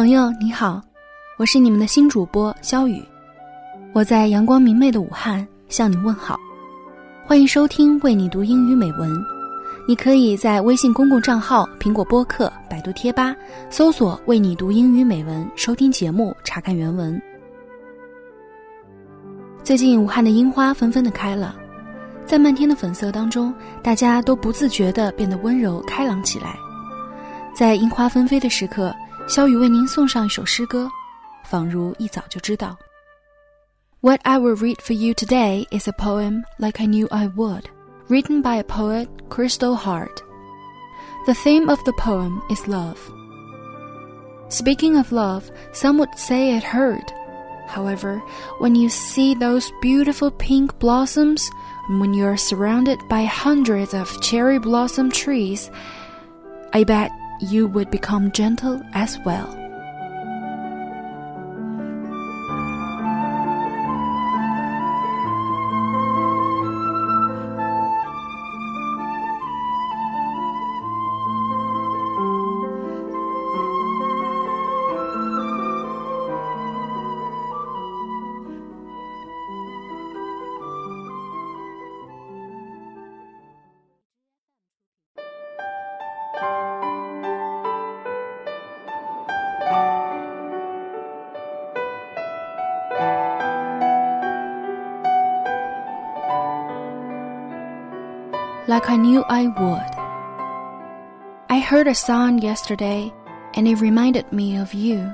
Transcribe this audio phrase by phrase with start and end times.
[0.00, 0.80] 朋友你好，
[1.36, 3.04] 我是你们的新主播肖雨，
[3.92, 6.40] 我在阳光明媚的武汉向你问好，
[7.26, 9.14] 欢迎收听为你读英语美文。
[9.86, 13.36] 你可以在微信公共账号、苹果播客、百度贴吧
[13.68, 17.20] 搜索“为你读英语美文”，收听节目，查看原文。
[19.62, 21.54] 最近武汉的樱花纷纷的开了，
[22.24, 26.56] 在漫天的粉色当中，大家都不自觉地变得温柔开朗起来。
[27.52, 28.96] 在樱花纷飞的时刻。
[29.29, 30.89] 小雨为您送上一首诗歌，
[31.43, 32.77] 仿如一早就知道。
[34.01, 37.63] What I will read for you today is a poem like I knew I would,
[38.07, 40.21] written by a poet, Crystal Hart.
[41.25, 42.99] The theme of the poem is love.
[44.49, 47.11] Speaking of love, some would say it hurt.
[47.67, 48.21] However,
[48.59, 51.49] when you see those beautiful pink blossoms,
[51.89, 55.71] and when you are surrounded by hundreds of cherry blossom trees,
[56.73, 57.09] I bet
[57.40, 59.69] you would become gentle as well.
[98.70, 99.90] Like I knew I would.
[101.50, 103.12] I heard a song yesterday,
[103.54, 105.12] and it reminded me of you.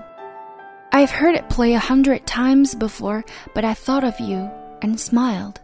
[0.93, 3.25] I've heard it play a hundred times before,
[3.55, 4.51] but I thought of you
[4.83, 5.63] and smiled.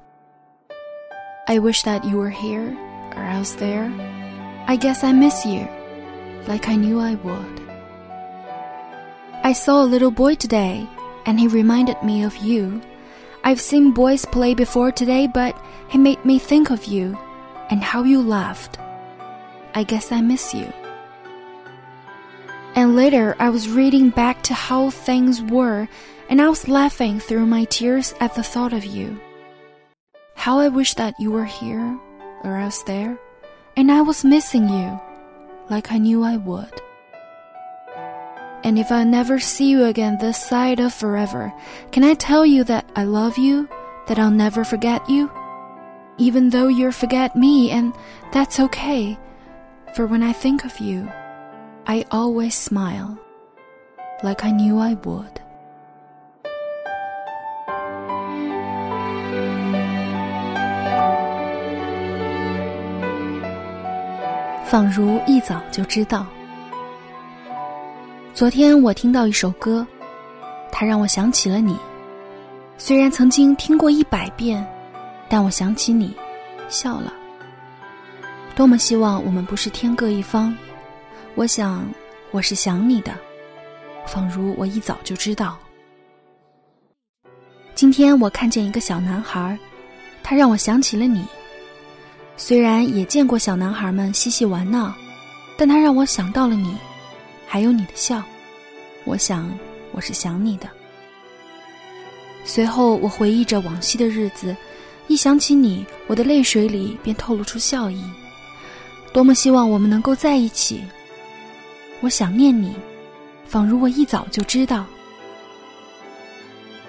[1.46, 2.74] I wish that you were here
[3.14, 3.92] or else there.
[4.66, 5.68] I guess I miss you,
[6.48, 7.60] like I knew I would.
[9.44, 10.88] I saw a little boy today,
[11.26, 12.80] and he reminded me of you.
[13.44, 15.54] I've seen boys play before today, but
[15.90, 17.18] he made me think of you
[17.72, 18.78] and how you laughed.
[19.74, 20.70] I guess I miss you.
[22.74, 25.88] And later, I was reading back to how things were,
[26.28, 29.18] and I was laughing through my tears at the thought of you.
[30.34, 31.98] How I wish that you were here,
[32.44, 33.18] or else there,
[33.74, 35.00] and I was missing you,
[35.70, 36.78] like I knew I would.
[38.64, 41.50] And if I never see you again this side of forever,
[41.90, 43.66] can I tell you that I love you,
[44.08, 45.30] that I'll never forget you?
[46.18, 47.92] Even though you forget me, and
[48.32, 49.16] that's okay.
[49.94, 51.06] For when I think of you,
[51.84, 53.18] I always smile,
[54.22, 55.40] like I knew I would.
[64.64, 66.26] 仿如一早就知道。
[68.32, 69.86] 昨天我听到一首歌，
[70.70, 71.76] 它让我想起了你。
[72.78, 74.66] 虽然曾经听过一百遍。
[75.32, 76.14] 但我想起你，
[76.68, 77.10] 笑了。
[78.54, 80.54] 多么希望我们不是天各一方。
[81.36, 81.88] 我想，
[82.32, 83.14] 我是想你的，
[84.06, 85.58] 仿如我一早就知道。
[87.74, 89.58] 今天我看见一个小男孩，
[90.22, 91.24] 他让我想起了你。
[92.36, 94.94] 虽然也见过小男孩们嬉戏玩闹，
[95.56, 96.76] 但他让我想到了你，
[97.46, 98.22] 还有你的笑。
[99.04, 99.50] 我想，
[99.92, 100.68] 我是想你的。
[102.44, 104.54] 随后，我回忆着往昔的日子。
[105.12, 108.02] 一想起你，我的泪水里便透露出笑意。
[109.12, 110.82] 多么希望我们能够在一起！
[112.00, 112.74] 我想念你，
[113.44, 114.86] 仿如我一早就知道。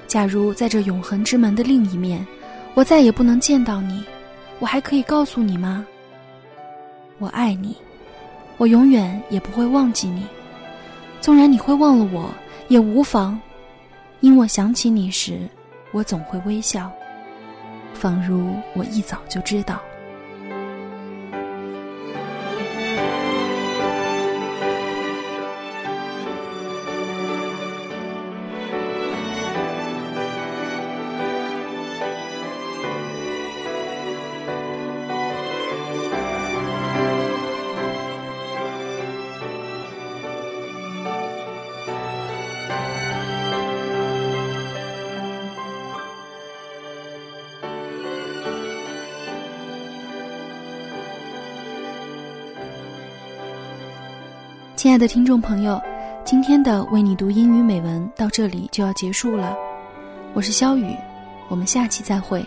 [0.07, 2.25] 假如在这永恒之门的另一面，
[2.75, 4.01] 我再也不能见到你，
[4.59, 5.85] 我还可以告诉你吗？
[7.19, 7.75] 我爱你，
[8.55, 10.25] 我永远也不会忘记你。
[11.19, 12.29] 纵然你会忘了我，
[12.69, 13.37] 也无妨，
[14.21, 15.41] 因我想起你时，
[15.91, 16.89] 我总会微笑。
[17.93, 19.81] 仿如我一早就知道。
[54.82, 55.80] 亲爱的听众朋友，
[56.24, 59.56] 今天的为你读英语美文到这里就要结束了。
[60.34, 60.96] 我是肖雨，
[61.48, 62.46] 我们下期再会。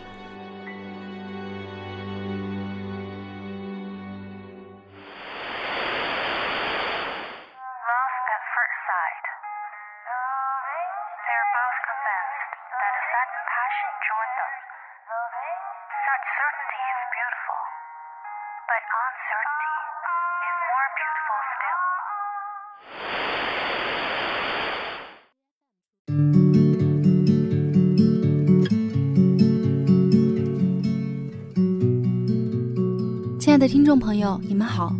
[33.38, 34.94] 亲爱的听众朋友，你们好，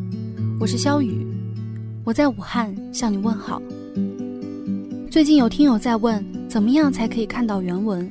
[0.59, 1.27] 我是肖雨，
[2.05, 3.61] 我在武汉向你问好。
[5.11, 8.11] 最近有听友在问，怎么样才可以看到原文？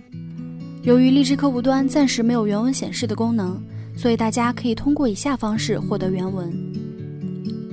[0.84, 3.60] 由于荔枝客户端暂时没有原文显示的功能，
[3.96, 6.65] 所以大家可以通过以下方式获得原文。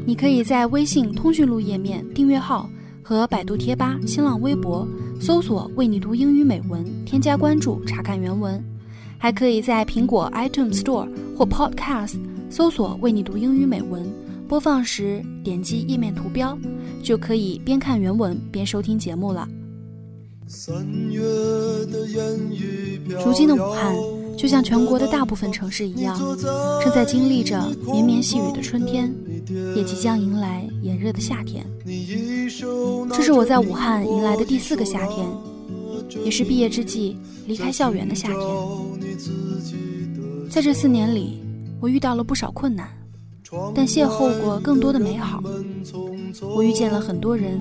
[0.05, 2.69] 你可以在微信通讯录页面订阅号
[3.03, 4.87] 和百度贴吧、新浪微博
[5.21, 8.63] 搜索“为你读英语美文”，添加关注查看原文。
[9.17, 12.17] 还可以在苹果 iTunes Store 或 Podcast
[12.51, 14.05] 搜索“为你读英语美文”，
[14.49, 16.59] 播放时点击页面图标，
[17.03, 19.49] 就可以边看原文边收听节目了。
[23.25, 23.95] 如今的武汉，
[24.37, 26.19] 就像全国的大部分城市一样，
[26.83, 29.15] 正在经历着绵绵细雨的春天，
[29.77, 31.65] 也即将迎来炎热的夏天。
[33.13, 35.27] 这是我在武汉迎来的第四个夏天，
[36.25, 38.41] 也是毕业之际离开校园的夏天。
[40.51, 41.41] 在这四年里，
[41.81, 42.89] 我遇到了不少困难。
[43.75, 45.43] 但邂逅过更多的美好，
[46.57, 47.59] 我遇见了很多人，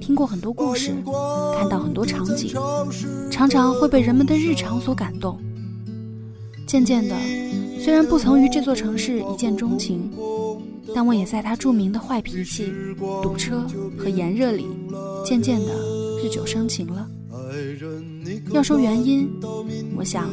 [0.00, 0.94] 听过很多故事，
[1.58, 2.54] 看到很多场景，
[3.32, 5.36] 常常会被人们的日常所感动。
[6.74, 7.14] 渐渐的，
[7.78, 10.10] 虽然不曾与这座城市一见钟情，
[10.92, 12.72] 但我也在它著名的坏脾气、
[13.22, 13.64] 堵车
[13.96, 14.66] 和炎热里，
[15.24, 15.72] 渐渐的
[16.20, 17.08] 日久生情了。
[18.50, 19.30] 要说原因，
[19.96, 20.28] 我想，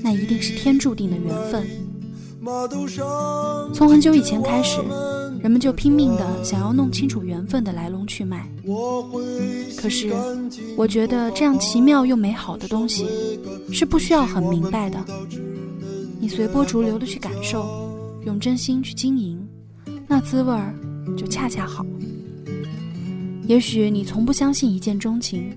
[0.00, 1.66] 那一定是天注定的缘分。
[3.74, 4.78] 从很久以前开始，
[5.42, 8.48] 人们就拼命的想要弄清楚缘分的来龙去脉。
[9.76, 10.14] 可是，
[10.76, 13.08] 我觉得这样奇妙又美好的东西，
[13.72, 15.04] 是不需要很明白的。
[16.18, 17.66] 你随波逐流的去感受，
[18.24, 19.38] 用真心去经营，
[20.06, 20.74] 那滋味儿
[21.16, 21.84] 就恰恰好。
[23.46, 25.54] 也许你从不相信一见钟情，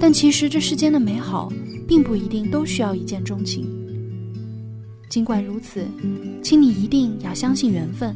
[0.00, 1.52] 但其实这世间的美好，
[1.86, 3.64] 并不一定都需要一见钟情。
[5.08, 5.86] 尽管如此，
[6.42, 8.14] 请你一定要相信缘分，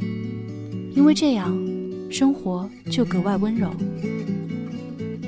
[0.96, 1.56] 因为这样，
[2.10, 3.70] 生活就格外温柔。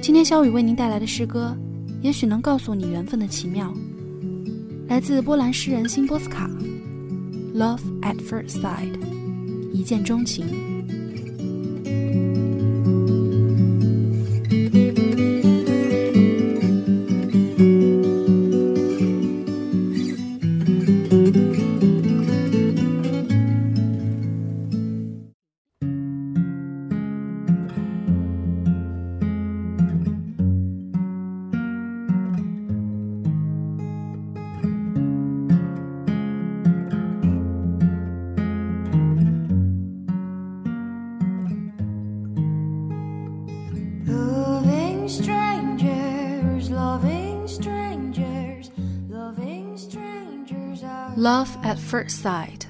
[0.01, 1.57] 今天小雨为您带来的诗歌，
[2.01, 3.73] 也许能告诉你缘分的奇妙。
[4.89, 6.49] 来自波兰诗人辛波斯卡，
[7.55, 8.93] 《Love at First Sight》，
[9.71, 10.47] 一见钟情。
[51.17, 52.67] Love at first sight.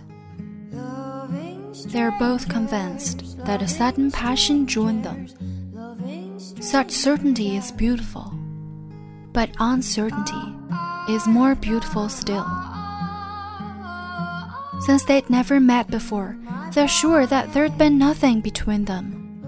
[1.88, 5.26] They are both convinced that a sudden passion joined them.
[6.60, 8.32] Such certainty is beautiful,
[9.32, 10.54] but uncertainty
[11.08, 12.46] is more beautiful still.
[14.80, 16.38] Since they'd never met before,
[16.72, 19.42] they're sure that there'd been nothing between them.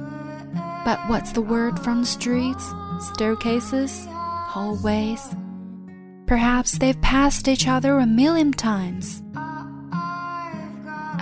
[0.84, 4.08] But what's the word from the streets, staircases,
[4.50, 5.36] hallways?
[6.26, 9.22] Perhaps they've passed each other a million times.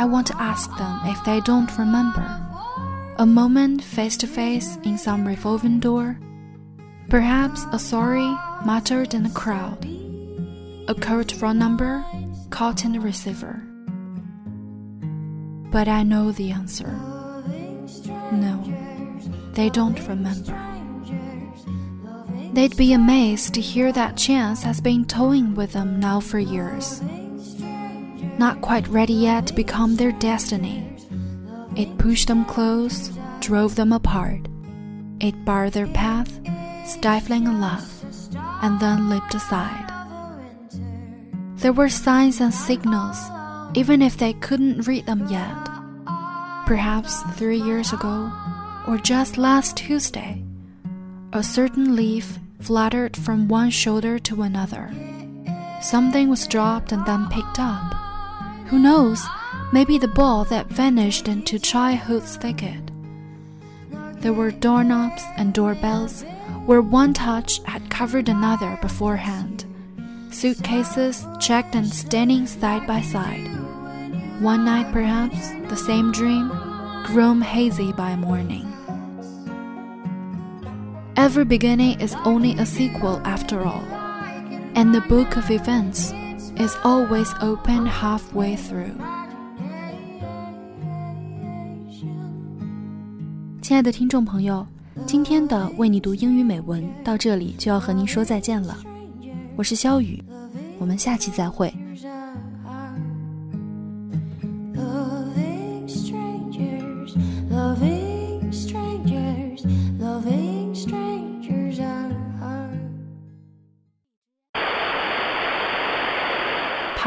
[0.00, 2.26] I want to ask them if they don't remember
[3.18, 6.18] a moment face to face in some revolving door.
[7.10, 9.84] Perhaps a sorry muttered in a crowd,
[10.88, 12.04] a curt phone number
[12.48, 13.62] caught in the receiver.
[15.70, 16.92] But I know the answer.
[18.32, 18.56] No,
[19.52, 20.67] they don't remember.
[22.58, 27.00] They'd be amazed to hear that chance has been toying with them now for years.
[28.36, 30.84] Not quite ready yet to become their destiny.
[31.76, 34.48] It pushed them close, drove them apart.
[35.20, 36.40] It barred their path,
[36.84, 37.88] stifling a love,
[38.60, 39.92] and then leaped aside.
[41.58, 43.18] There were signs and signals,
[43.74, 45.56] even if they couldn't read them yet.
[46.66, 48.32] Perhaps three years ago,
[48.88, 50.42] or just last Tuesday,
[51.32, 54.92] a certain leaf fluttered from one shoulder to another.
[55.80, 57.94] Something was dropped and then picked up.
[58.66, 59.24] Who knows,
[59.72, 62.90] maybe the ball that vanished into childhood's thicket.
[64.20, 66.24] There were doorknobs and doorbells
[66.66, 69.64] where one touch had covered another beforehand.
[70.30, 73.46] Suitcases checked and standing side by side.
[74.42, 76.48] One night, perhaps, the same dream,
[77.06, 78.66] grown hazy by morning.
[81.17, 83.83] Every beginning is only a sequel after all,
[84.73, 86.11] and the book of events
[86.57, 88.93] is always open halfway through.
[93.61, 94.65] 亲爱的听众朋友，
[95.05, 98.77] 今天的为你读英语美文到这里就要和您说再见了。
[99.55, 100.21] 我是肖雨，
[100.79, 101.73] 我们下期再会。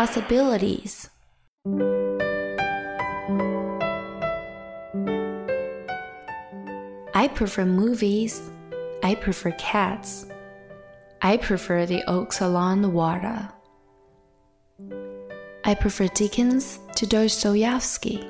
[0.01, 1.11] Possibilities.
[7.13, 8.41] I prefer movies.
[9.03, 10.25] I prefer cats.
[11.21, 13.47] I prefer the oaks along the water.
[15.65, 18.27] I prefer Dickens to Dostoevsky.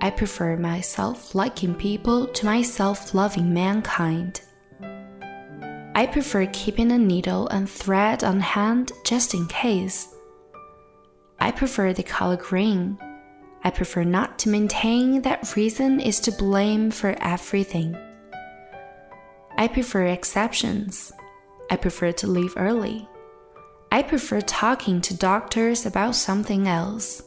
[0.00, 4.40] I prefer myself liking people to myself loving mankind.
[5.94, 10.11] I prefer keeping a needle and thread on hand just in case.
[11.42, 12.96] I prefer the color green.
[13.64, 17.96] I prefer not to maintain that reason is to blame for everything.
[19.58, 21.10] I prefer exceptions.
[21.68, 23.08] I prefer to leave early.
[23.90, 27.24] I prefer talking to doctors about something else.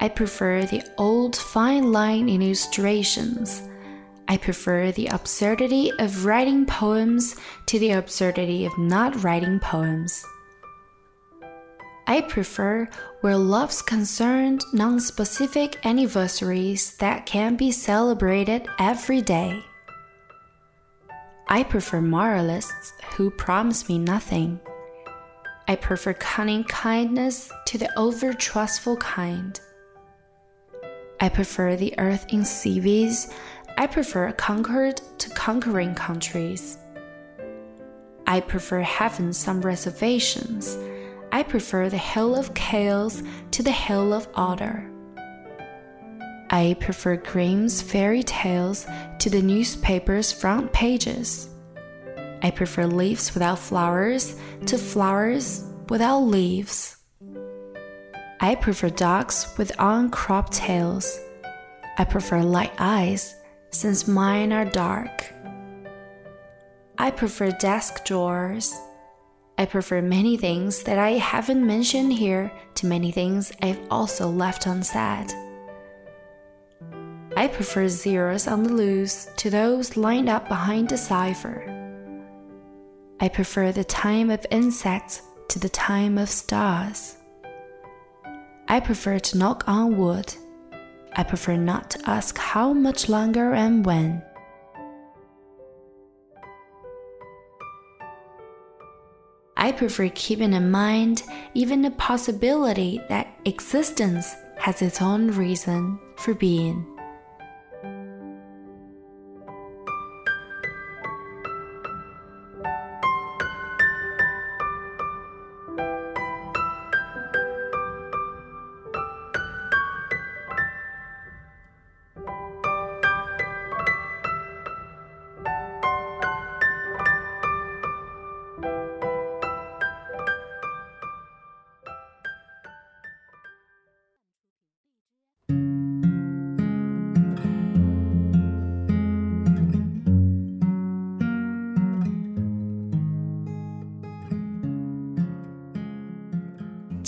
[0.00, 3.60] I prefer the old fine line illustrations.
[4.28, 7.34] I prefer the absurdity of writing poems
[7.66, 10.24] to the absurdity of not writing poems.
[12.06, 12.88] I prefer,
[13.20, 19.62] where love's concerned, non specific anniversaries that can be celebrated every day.
[21.48, 24.60] I prefer moralists who promise me nothing.
[25.68, 29.60] I prefer cunning kindness to the over trustful kind.
[31.20, 33.32] I prefer the earth in CVs.
[33.76, 36.78] I prefer conquered to conquering countries.
[38.26, 40.78] I prefer having some reservations
[41.40, 44.86] I prefer the hill of chaos to the hill of order.
[46.50, 48.86] I prefer Grimm's fairy tales
[49.20, 51.48] to the newspaper's front pages.
[52.42, 56.98] I prefer leaves without flowers to flowers without leaves.
[58.40, 61.18] I prefer dogs with uncropped tails.
[61.96, 63.34] I prefer light eyes
[63.70, 65.32] since mine are dark.
[66.98, 68.78] I prefer desk drawers
[69.60, 74.64] I prefer many things that I haven't mentioned here to many things I've also left
[74.64, 75.34] unsaid.
[77.36, 81.60] I prefer zeros on the loose to those lined up behind a cipher.
[83.20, 87.18] I prefer the time of insects to the time of stars.
[88.66, 90.32] I prefer to knock on wood.
[91.12, 94.22] I prefer not to ask how much longer and when.
[99.60, 106.32] I prefer keeping in mind even the possibility that existence has its own reason for
[106.32, 106.86] being.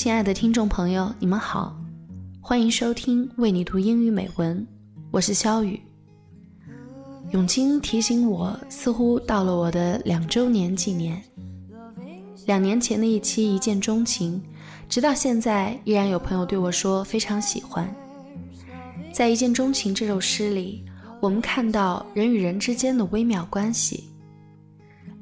[0.03, 1.81] 亲爱的听众朋友，你们好，
[2.41, 4.67] 欢迎收听为你读英语美文，
[5.13, 5.81] 我是肖雨。
[7.31, 11.23] 永清提醒我，似乎到了我的两周年纪念。
[12.47, 14.43] 两年前的一期《一见钟情》，
[14.89, 17.89] 直到现在依然有朋友对我说非常喜欢。
[19.13, 20.85] 在《一见钟情》这首诗里，
[21.21, 24.11] 我们看到人与人之间的微妙关系，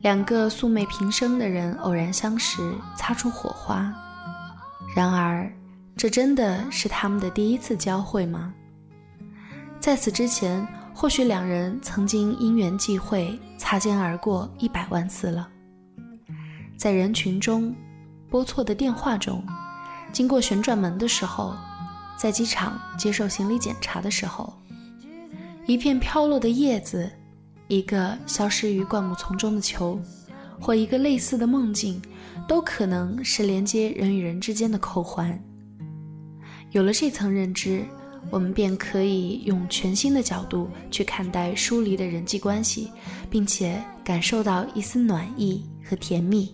[0.01, 3.95] 两个素昧平生的人偶然相识，擦出火花。
[4.95, 5.51] 然而，
[5.97, 8.53] 这真的是他们的第一次交汇吗？
[9.79, 15.49] 在此之前，或许两人曾经因缘际会擦肩而过一百万次了。
[16.77, 17.75] 在人群中，
[18.29, 19.45] 拨错的电话中，
[20.13, 21.55] 经过旋转门的时候，
[22.19, 24.53] 在机场接受行李检查的时候，
[25.67, 27.11] 一片飘落的叶子，
[27.69, 30.01] 一个消失于灌木丛中的球，
[30.61, 32.03] 或一个类似的梦境，
[32.51, 35.41] 都可能是连接人与人之间的扣环。
[36.73, 37.85] 有了这层认知，
[38.29, 42.91] 我们便可以用全新的角度去看待疏离的人际关系，
[43.31, 46.53] 并且感受到一丝暖意和甜蜜。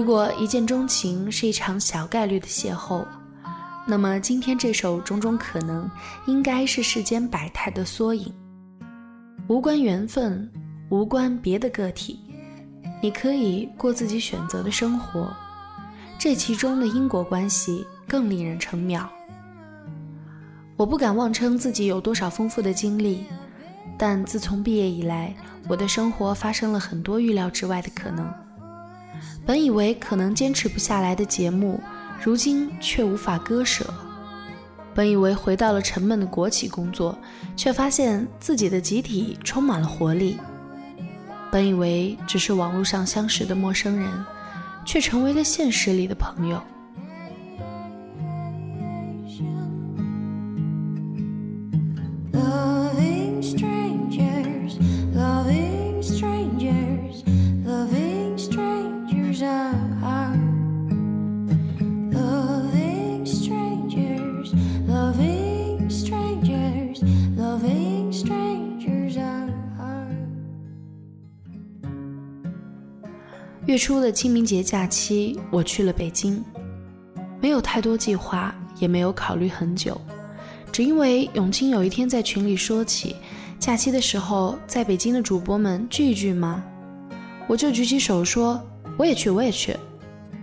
[0.00, 3.04] 如果一见钟情是一场小概率的邂逅。
[3.86, 5.90] 那么今天这首种种可能，
[6.26, 8.32] 应该是世间百态的缩影，
[9.46, 10.50] 无关缘分，
[10.88, 12.18] 无关别的个体，
[13.02, 15.30] 你可以过自己选择的生活，
[16.18, 19.06] 这其中的因果关系更令人称妙。
[20.78, 23.26] 我不敢妄称自己有多少丰富的经历，
[23.98, 25.36] 但自从毕业以来，
[25.68, 28.26] 我的生活发生了很多预料之外的可能，
[29.46, 31.80] 本以为可能坚持不下来的节目。
[32.22, 33.86] 如今却无法割舍。
[34.94, 37.18] 本以为回到了沉闷的国企工作，
[37.56, 40.36] 却发现自己的集体充满了活力。
[41.50, 44.10] 本以为只是网络上相识的陌生人，
[44.84, 46.62] 却成为了现实里的朋友。
[73.70, 76.42] 月初的清明节假期，我去了北京，
[77.40, 79.96] 没有太多计划，也没有考虑很久，
[80.72, 83.14] 只因为永清有一天在群里说起，
[83.60, 86.64] 假期的时候在北京的主播们聚一聚吗？
[87.46, 88.60] 我就举起手说
[88.96, 89.76] 我也去，我也去，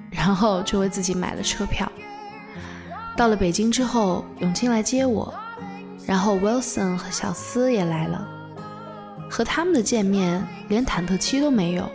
[0.09, 1.91] 然后就为自己买了车票。
[3.17, 5.33] 到了北京之后，永清来接我，
[6.05, 8.25] 然后 Wilson 和小思也来了，
[9.29, 11.91] 和他们的见面连忐忑期都没有。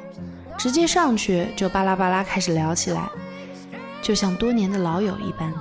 [0.58, 3.08] 直接上去就巴拉巴拉开始聊起来，
[4.00, 5.52] 就像多年的老友一般。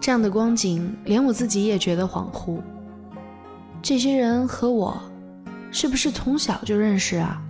[0.00, 2.60] 这样的光景，连我自己也觉得恍惚。
[3.82, 4.96] 这些人和我，
[5.70, 7.42] 是不是从小就认识啊？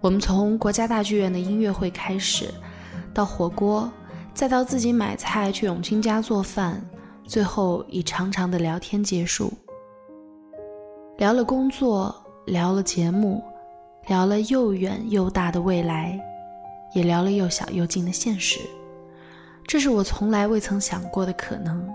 [0.00, 2.52] 我们从国家大剧院的音乐会开始，
[3.14, 3.90] 到火锅，
[4.34, 6.84] 再到自己买菜去永清家做饭，
[7.24, 9.52] 最后以长长的聊天结束。
[11.16, 12.14] 聊了工作，
[12.46, 13.42] 聊了节目。
[14.06, 16.18] 聊了又远又大的未来，
[16.92, 18.60] 也聊了又小又近的现实，
[19.66, 21.88] 这是我从来未曾想过的可能。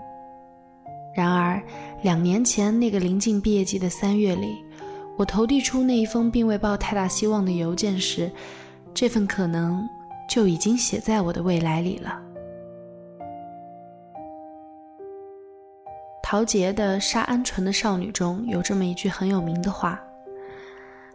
[1.14, 1.62] 然而，
[2.02, 4.56] 两年前那个临近毕业季的三月里，
[5.16, 8.30] 我投递出那一封并未抱太大希望的邮件时，
[8.92, 9.88] 这份可能
[10.28, 12.20] 就已经写在我的未来里了。
[16.22, 20.00] 陶杰的《杀鹌鹑的少女》中有这么一句很有名的话。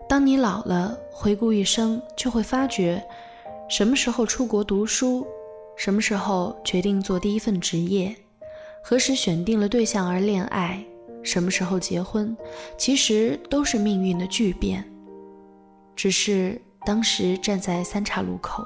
[0.07, 3.03] 当你老了，回顾一生，就会发觉，
[3.67, 5.25] 什么时候出国读书，
[5.75, 8.15] 什么时候决定做第一份职业，
[8.83, 10.83] 何时选定了对象而恋爱，
[11.23, 12.37] 什么时候结婚，
[12.77, 14.85] 其实都是命运的巨变。
[15.95, 18.63] 只是当时站在三岔路口，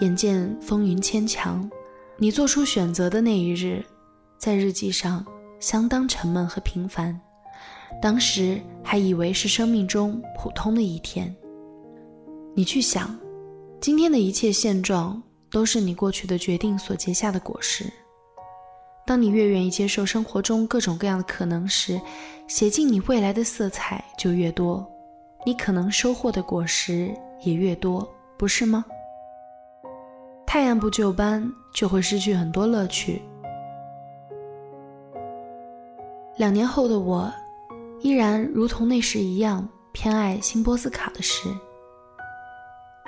[0.00, 1.70] 眼见风云牵强，
[2.16, 3.84] 你做出选择的那一日，
[4.38, 5.24] 在日记上
[5.60, 7.20] 相当沉闷和平凡。
[8.00, 11.34] 当时还以为是生命中普通的一天。
[12.54, 13.18] 你去想，
[13.80, 17.84] 今天的一切现状都是你过去的决定所结下的果实。
[19.06, 22.00] 当你越愿意接受生活中各种各样的可能时，
[22.48, 24.86] 写进你未来的色彩就越多，
[25.44, 28.84] 你可能收获的果实也越多，不是吗？
[30.46, 33.22] 太按部就班，就会失去很多乐趣。
[36.36, 37.32] 两年后的我。
[38.06, 41.48] 依然如同那时一样偏爱新波斯卡的诗。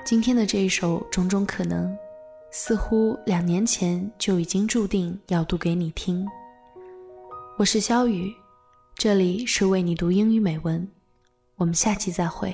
[0.05, 1.89] 今天的这一首《种种可能》，
[2.51, 6.27] 似乎两年前就已经注定要读给你听。
[7.57, 8.35] 我是肖雨，
[8.97, 10.85] 这里是为你读英语美文，
[11.55, 12.53] 我们下期再会。